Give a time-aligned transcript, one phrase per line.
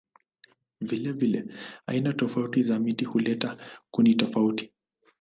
[0.81, 1.45] Vilevile
[1.87, 3.57] aina tofauti za miti huleta
[3.91, 4.71] kuni tofauti.